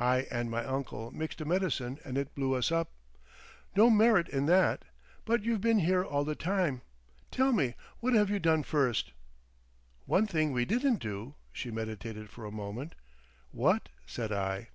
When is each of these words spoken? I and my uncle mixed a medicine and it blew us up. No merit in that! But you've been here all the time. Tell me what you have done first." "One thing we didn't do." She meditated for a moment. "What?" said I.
I 0.00 0.22
and 0.32 0.50
my 0.50 0.64
uncle 0.64 1.12
mixed 1.12 1.40
a 1.40 1.44
medicine 1.44 2.00
and 2.04 2.18
it 2.18 2.34
blew 2.34 2.56
us 2.56 2.72
up. 2.72 2.90
No 3.76 3.88
merit 3.88 4.28
in 4.28 4.46
that! 4.46 4.84
But 5.24 5.44
you've 5.44 5.60
been 5.60 5.78
here 5.78 6.02
all 6.04 6.24
the 6.24 6.34
time. 6.34 6.82
Tell 7.30 7.52
me 7.52 7.76
what 8.00 8.12
you 8.12 8.18
have 8.18 8.42
done 8.42 8.64
first." 8.64 9.12
"One 10.06 10.26
thing 10.26 10.50
we 10.50 10.64
didn't 10.64 10.96
do." 10.98 11.36
She 11.52 11.70
meditated 11.70 12.30
for 12.30 12.44
a 12.44 12.50
moment. 12.50 12.96
"What?" 13.52 13.90
said 14.06 14.32
I. 14.32 14.70